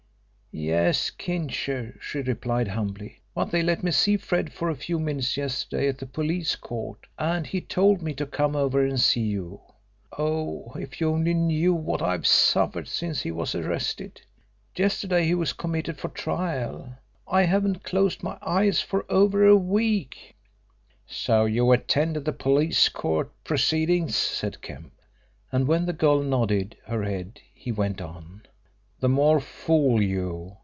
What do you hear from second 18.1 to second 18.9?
my eyes